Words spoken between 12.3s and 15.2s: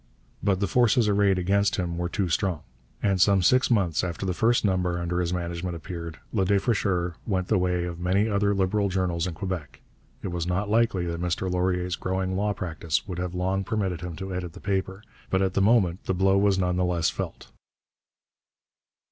law practice would have long permitted him to edit the paper,